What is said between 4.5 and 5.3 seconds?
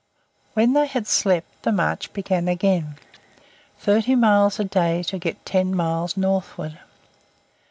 a day to